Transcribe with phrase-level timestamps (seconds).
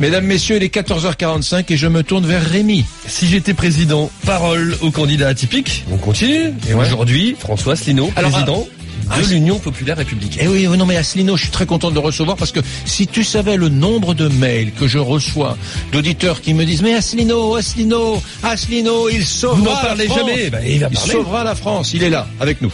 [0.00, 2.84] Mesdames, Messieurs, il est 14h45 et je me tourne vers Rémi.
[3.08, 5.84] Si j'étais président, parole au candidat atypique.
[5.90, 6.54] On continue.
[6.70, 8.77] Et aujourd'hui, François Asselineau, président ah,
[9.16, 10.42] de l'Union populaire républicaine.
[10.44, 12.60] Eh oui, oui, non mais Asselineau, je suis très content de le recevoir parce que
[12.84, 15.56] si tu savais le nombre de mails que je reçois
[15.92, 20.18] d'auditeurs qui me disent mais Asselineau, Asselineau, Asselineau, il sauvera Vous n'en la parlez France.
[20.18, 20.50] jamais.
[20.50, 21.92] Bah, il va il sauvera la France.
[21.94, 22.70] Il est là, avec nous.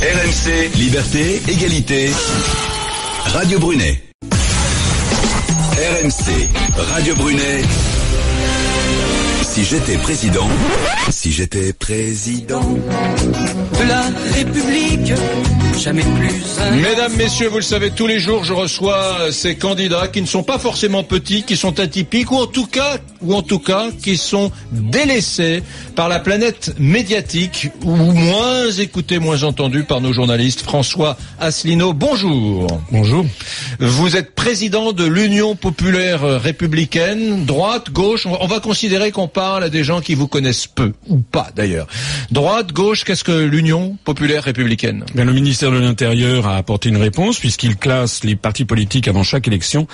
[0.00, 2.10] RMC, liberté, égalité.
[3.26, 4.02] Radio Brunet.
[5.92, 6.48] RMC,
[6.94, 7.62] Radio Brunet.
[9.58, 10.48] Si j'étais président,
[11.10, 12.62] si j'étais président.
[12.62, 14.02] de la
[14.36, 15.12] République,
[15.78, 16.28] jamais plus
[16.82, 20.26] Mesdames, Messieurs, vous le savez, tous les jours, je reçois euh, ces candidats qui ne
[20.26, 23.86] sont pas forcément petits, qui sont atypiques, ou en tout cas, ou en tout cas,
[24.02, 25.62] qui sont délaissés
[25.94, 30.62] par la planète médiatique, ou moins écoutés, moins entendus par nos journalistes.
[30.62, 32.66] François Asselineau, bonjour.
[32.90, 33.24] Bonjour.
[33.78, 38.26] Vous êtes président de l'Union populaire républicaine, droite, gauche.
[38.26, 41.18] On va- on va considérer qu'on parle à des gens qui vous connaissent peu, ou
[41.18, 41.86] pas d'ailleurs.
[42.30, 45.04] Droite, gauche, qu'est-ce que l'Union populaire républicaine?
[45.14, 49.22] Bien, le ministère de l'Intérieur a apporté une réponse puisqu'il classe les partis politiques avant
[49.22, 49.86] chaque élection.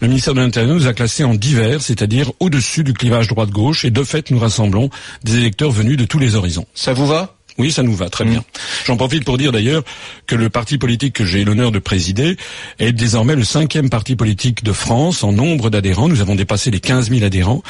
[0.00, 3.90] Le ministère de l'Intérieur nous a classés en divers, c'est-à-dire au-dessus du clivage droite-gauche, et
[3.90, 4.90] de fait, nous rassemblons
[5.24, 6.66] des électeurs venus de tous les horizons.
[6.74, 7.36] Ça vous va?
[7.60, 8.42] Oui, ça nous va très bien.
[8.86, 9.82] J'en profite pour dire d'ailleurs
[10.26, 12.38] que le parti politique que j'ai l'honneur de présider
[12.78, 16.08] est désormais le cinquième parti politique de France en nombre d'adhérents.
[16.08, 17.62] Nous avons dépassé les 15 000 adhérents.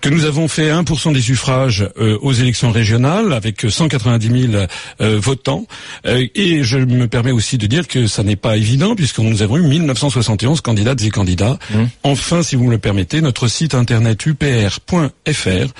[0.00, 4.64] Que nous avons fait 1% des suffrages euh, aux élections régionales avec 190 000
[5.00, 5.66] euh, votants.
[6.06, 9.42] Euh, et je me permets aussi de dire que ça n'est pas évident puisque nous
[9.42, 11.60] avons eu 1971 candidates et candidats.
[12.02, 15.72] Enfin, si vous me le permettez, notre site internet upr.fr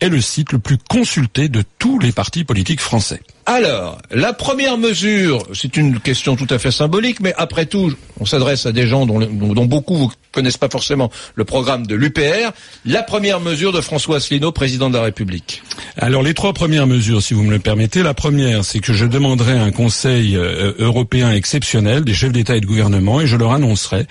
[0.00, 3.03] est le site le plus consulté de tous les partis politiques français.
[3.46, 8.24] Alors, la première mesure, c'est une question tout à fait symbolique, mais après tout, on
[8.24, 12.52] s'adresse à des gens dont, dont, beaucoup connaissent pas forcément le programme de l'UPR.
[12.84, 15.62] La première mesure de François Asselineau, président de la République.
[15.96, 19.06] Alors les trois premières mesures, si vous me le permettez, la première, c'est que je
[19.06, 23.52] demanderai un Conseil euh, européen exceptionnel des chefs d'État et de gouvernement, et je leur
[23.52, 24.06] annoncerai,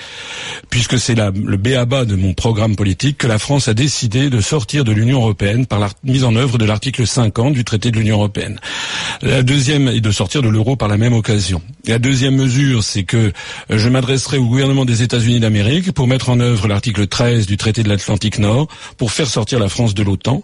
[0.70, 4.84] puisque c'est le béaba de mon programme politique, que la France a décidé de sortir
[4.84, 8.16] de l'Union européenne par la mise en œuvre de l'article 50 du traité de l'Union
[8.16, 8.60] européenne.
[9.22, 11.62] La deuxième est de sortir de l'euro par la même occasion.
[11.88, 13.32] La deuxième mesure, c'est que euh,
[13.70, 17.82] je m'adresserai au gouvernement des États-Unis d'Amérique pour mettre en œuvre l'article 13 du traité
[17.82, 20.44] de l'Atlantique Nord pour faire sortir la France de l'OTAN.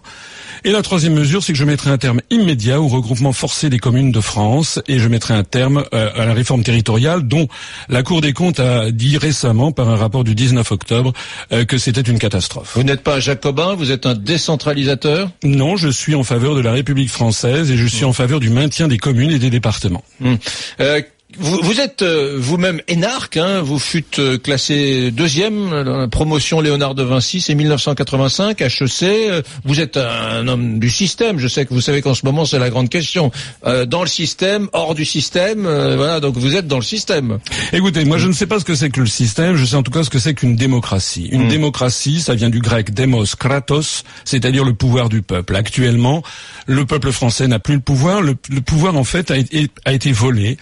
[0.64, 3.78] Et la troisième mesure, c'est que je mettrai un terme immédiat au regroupement forcé des
[3.78, 7.46] communes de France et je mettrai un terme euh, à la réforme territoriale dont
[7.88, 11.12] la Cour des comptes a dit récemment par un rapport du 19 octobre
[11.52, 12.72] euh, que c'était une catastrophe.
[12.74, 15.30] Vous n'êtes pas un jacobin, vous êtes un décentralisateur?
[15.44, 18.50] Non, je suis en faveur de la République française et je suis en faveur du
[18.50, 20.02] maintien des communes et des départements.
[20.20, 20.36] Hum.
[20.80, 21.00] Euh,
[21.38, 26.60] vous, vous êtes euh, vous-même énarque, hein, vous fûtes euh, classé deuxième dans la promotion
[26.60, 29.02] Léonard de Vinci, c'est 1985, HEC.
[29.02, 31.38] euh, Vous êtes un homme du système.
[31.38, 33.30] Je sais que vous savez qu'en ce moment c'est la grande question.
[33.66, 36.20] Euh, dans le système, hors du système, euh, voilà.
[36.20, 37.38] Donc vous êtes dans le système.
[37.72, 39.82] Écoutez, moi je ne sais pas ce que c'est que le système, je sais en
[39.82, 41.28] tout cas ce que c'est qu'une démocratie.
[41.30, 45.54] Une démocratie, ça vient du grec demos kratos, c'est-à-dire le pouvoir du peuple.
[45.54, 46.22] Actuellement,
[46.66, 49.92] le peuple français n'a plus le pouvoir, le, le pouvoir en fait a, été- a
[49.92, 50.56] été volé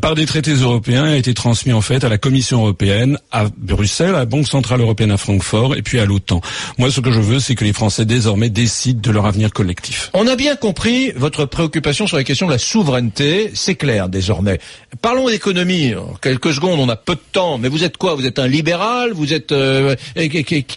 [0.00, 4.14] par des traités européens, a été transmis en fait à la Commission européenne, à Bruxelles,
[4.14, 6.40] à la Banque centrale européenne à Francfort et puis à l'OTAN.
[6.78, 10.10] Moi ce que je veux, c'est que les Français désormais décident de leur avenir collectif.
[10.14, 14.58] On a bien compris votre préoccupation sur la question de la souveraineté, c'est clair désormais.
[15.02, 15.94] Parlons d'économie.
[15.94, 18.14] En quelques secondes, on a peu de temps, mais vous êtes quoi?
[18.14, 19.12] Vous êtes un libéral?
[19.12, 19.94] Vous êtes euh,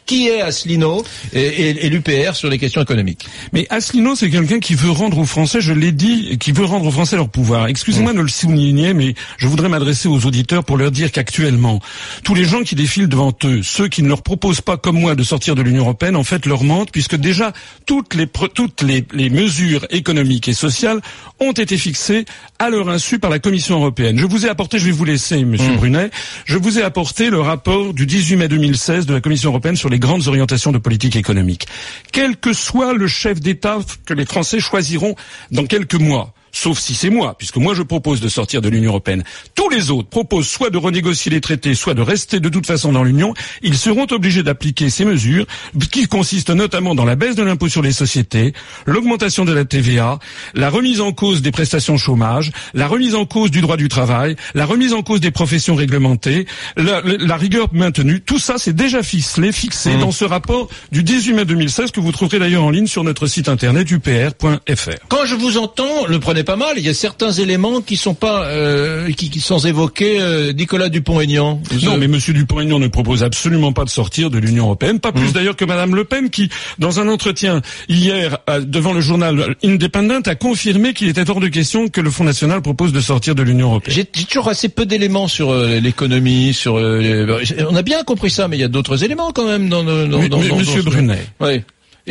[0.05, 1.03] qui est Asselineau
[1.33, 3.25] et, et- et l'UPR sur les questions économiques?
[3.53, 6.85] Mais Asselineau, c'est quelqu'un qui veut rendre aux Français, je l'ai dit, qui veut rendre
[6.85, 7.67] aux Français leur pouvoir.
[7.67, 11.79] Excusez-moi de le souligner, mais je voudrais m'adresser aux auditeurs pour leur dire qu'actuellement,
[12.23, 15.15] tous les gens qui défilent devant eux, ceux qui ne leur proposent pas, comme moi,
[15.15, 17.53] de sortir de l'Union européenne, en fait, leur mentent, puisque déjà
[17.85, 21.01] toutes les pre- toutes les, les mesures économiques et sociales
[21.39, 22.25] ont été fixées
[22.59, 24.17] à leur insu par la Commission européenne.
[24.17, 26.09] Je vous ai apporté, je vais vous laisser, Monsieur Brunet,
[26.45, 29.89] je vous ai apporté le rapport du 18 mai 2016 de la Commission européenne sur
[29.89, 31.67] les grandes orientations de politique économique.
[32.11, 35.15] Quel que soit le chef d'État que les Français choisiront
[35.51, 38.91] dans quelques mois, sauf si c'est moi, puisque moi je propose de sortir de l'Union
[38.91, 39.23] européenne.
[39.55, 42.91] Tous les autres proposent soit de renégocier les traités, soit de rester de toute façon
[42.91, 43.33] dans l'Union.
[43.61, 45.45] Ils seront obligés d'appliquer ces mesures,
[45.91, 48.53] qui consistent notamment dans la baisse de l'impôt sur les sociétés,
[48.85, 50.19] l'augmentation de la TVA,
[50.53, 54.35] la remise en cause des prestations chômage, la remise en cause du droit du travail,
[54.53, 56.45] la remise en cause des professions réglementées,
[56.77, 58.21] la, la rigueur maintenue.
[58.21, 59.99] Tout ça, c'est déjà ficelé, fixé mmh.
[59.99, 63.27] dans ce rapport du 18 mai 2016 que vous trouverez d'ailleurs en ligne sur notre
[63.27, 65.07] site internet upr.fr.
[65.09, 66.77] Quand je vous entends, le prenez pas mal.
[66.77, 70.19] Il y a certains éléments qui sont pas euh, qui, qui, sont évoqués.
[70.19, 71.61] Euh, Nicolas Dupont-Aignan.
[71.83, 75.29] Non, mais Monsieur Dupont-Aignan ne propose absolument pas de sortir de l'Union européenne, pas plus
[75.29, 75.31] mmh.
[75.31, 76.49] d'ailleurs que Madame Le Pen, qui,
[76.79, 81.87] dans un entretien hier devant le journal Independent, a confirmé qu'il était hors de question
[81.87, 83.95] que le Front National propose de sortir de l'Union européenne.
[83.95, 86.77] J'ai toujours assez peu d'éléments sur euh, l'économie, sur.
[86.77, 89.83] Euh, on a bien compris ça, mais il y a d'autres éléments quand même dans.
[89.83, 91.25] dans, dans, dans Monsieur Brunet.
[91.39, 91.61] Oui.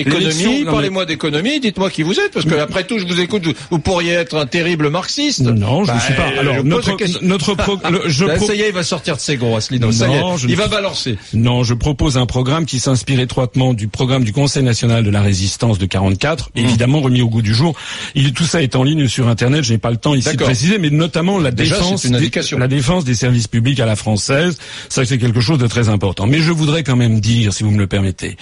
[0.00, 3.78] Économie, parlez-moi d'économie, dites-moi qui vous êtes, parce que après tout, je vous écoute, vous
[3.78, 5.40] pourriez être un terrible marxiste.
[5.40, 6.28] Non, je ne bah, suis pas.
[6.38, 7.56] Alors, notre, notre
[8.06, 9.92] je ça y est, il va sortir de ses gros, Asselineau.
[9.92, 11.16] Ça y est, il va balancer.
[11.34, 15.22] Non, je propose un programme qui s'inspire étroitement du programme du Conseil national de la
[15.22, 16.58] résistance de 44, mmh.
[16.58, 17.74] évidemment remis au goût du jour.
[18.14, 20.42] Il, tout ça est en ligne sur Internet, je n'ai pas le temps ici de
[20.42, 24.58] préciser, mais notamment la défense, la défense des services publics à la française.
[24.88, 26.26] Ça, c'est quelque chose de très important.
[26.26, 28.36] Mais je voudrais quand même dire, si vous me le permettez,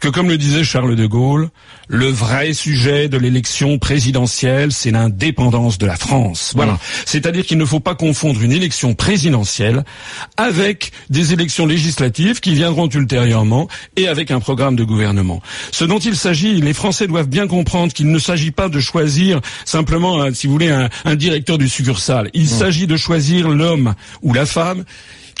[0.00, 1.48] que comme le disait Charles de Gaulle,
[1.88, 6.52] le vrai sujet de l'élection présidentielle, c'est l'indépendance de la France.
[6.54, 6.78] Voilà.
[7.06, 9.84] C'est-à-dire qu'il ne faut pas confondre une élection présidentielle
[10.36, 13.66] avec des élections législatives qui viendront ultérieurement
[13.96, 15.40] et avec un programme de gouvernement.
[15.72, 19.40] Ce dont il s'agit, les Français doivent bien comprendre qu'il ne s'agit pas de choisir
[19.64, 22.30] simplement, si vous voulez, un, un directeur du succursale.
[22.34, 24.84] Il s'agit de choisir l'homme ou la femme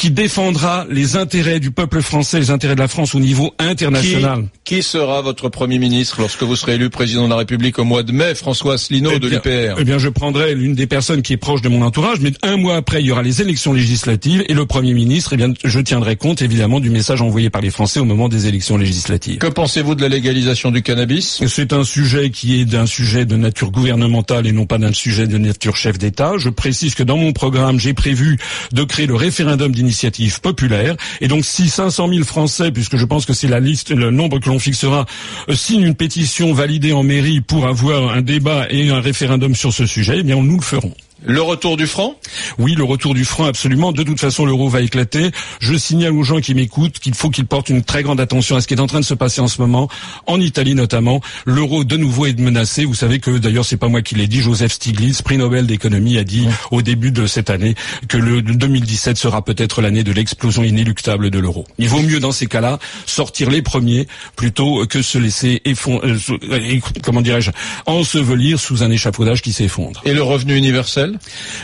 [0.00, 4.46] qui défendra les intérêts du peuple français, les intérêts de la France au niveau international.
[4.64, 8.02] Qui, sera votre Premier ministre lorsque vous serez élu président de la République au mois
[8.02, 11.34] de mai François Asselineau eh de l'UPR Eh bien, je prendrai l'une des personnes qui
[11.34, 14.42] est proche de mon entourage, mais un mois après, il y aura les élections législatives
[14.48, 17.70] et le Premier ministre, eh bien, je tiendrai compte évidemment du message envoyé par les
[17.70, 19.36] Français au moment des élections législatives.
[19.36, 21.42] Que pensez-vous de la légalisation du cannabis?
[21.46, 25.26] C'est un sujet qui est d'un sujet de nature gouvernementale et non pas d'un sujet
[25.26, 26.38] de nature chef d'État.
[26.38, 28.38] Je précise que dans mon programme, j'ai prévu
[28.72, 30.96] de créer le référendum d'initiative initiative populaire.
[31.20, 34.38] Et donc, si 500 000 Français, puisque je pense que c'est la liste, le nombre
[34.38, 35.04] que l'on fixera,
[35.48, 39.72] euh, signent une pétition validée en mairie pour avoir un débat et un référendum sur
[39.72, 40.94] ce sujet, eh bien, nous le ferons.
[41.24, 42.14] Le retour du franc?
[42.58, 43.92] Oui, le retour du franc, absolument.
[43.92, 45.30] De toute façon, l'euro va éclater.
[45.60, 48.60] Je signale aux gens qui m'écoutent qu'il faut qu'ils portent une très grande attention à
[48.60, 49.88] ce qui est en train de se passer en ce moment,
[50.26, 51.20] en Italie notamment.
[51.44, 52.84] L'euro, de nouveau, est menacé.
[52.84, 56.16] Vous savez que, d'ailleurs, c'est pas moi qui l'ai dit, Joseph Stiglitz, prix Nobel d'économie,
[56.16, 57.74] a dit au début de cette année
[58.08, 61.66] que le 2017 sera peut-être l'année de l'explosion inéluctable de l'euro.
[61.78, 66.12] Il vaut mieux, dans ces cas-là, sortir les premiers plutôt que se laisser effondrer,
[66.50, 67.50] euh, comment dirais-je,
[67.86, 70.00] ensevelir sous un échafaudage qui s'effondre.
[70.04, 71.09] Et le revenu universel?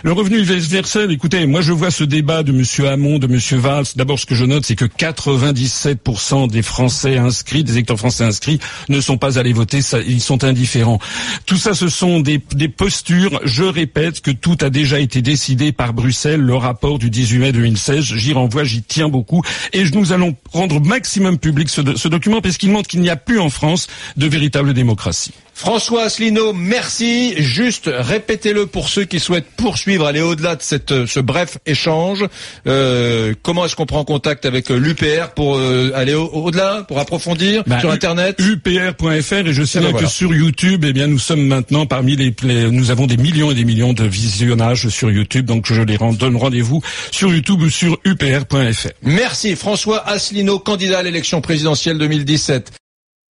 [0.02, 3.86] Le revenu universel, écoutez, moi je vois ce débat de Monsieur Hamon, de Monsieur Valls.
[3.96, 8.58] D'abord, ce que je note, c'est que 97% des Français inscrits, des électeurs français inscrits,
[8.88, 9.80] ne sont pas allés voter.
[10.06, 10.98] ils sont indifférents.
[11.46, 12.38] Tout ça, ce sont des,
[12.68, 13.40] postures.
[13.44, 16.40] Je répète que tout a déjà été décidé par Bruxelles.
[16.40, 19.42] Le rapport du 18 mai 2016, j'y renvoie, j'y tiens beaucoup.
[19.72, 23.16] Et nous allons rendre maximum public ce, ce document parce qu'il montre qu'il n'y a
[23.16, 25.32] plus en France de véritable démocratie.
[25.56, 27.32] François Asselineau, merci.
[27.38, 32.26] Juste répétez-le pour ceux qui souhaitent poursuivre, aller au-delà de cette, ce bref échange.
[32.66, 37.64] Euh, comment est-ce qu'on prend contact avec euh, l'UPR pour euh, aller au-delà, pour approfondir
[37.66, 38.36] bah, sur Internet?
[38.38, 42.34] UPR.fr et je sais ben que sur YouTube, eh bien, nous sommes maintenant parmi les,
[42.70, 46.36] nous avons des millions et des millions de visionnages sur YouTube, donc je les donne
[46.36, 48.88] rendez-vous sur YouTube ou sur UPR.fr.
[49.02, 52.72] Merci François Asselineau, candidat à l'élection présidentielle 2017.